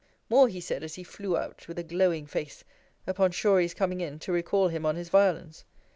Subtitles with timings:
[0.31, 2.63] More he said, as he flew out, with a glowing face,
[3.05, 5.63] upon Shorey's coming in to recall him on his violence.